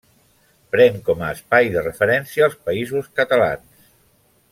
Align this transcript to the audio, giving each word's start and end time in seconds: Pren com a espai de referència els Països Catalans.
Pren 0.75 0.95
com 1.09 1.19
a 1.25 1.29
espai 1.33 1.69
de 1.75 1.83
referència 1.85 2.47
els 2.47 2.57
Països 2.71 3.11
Catalans. 3.21 3.89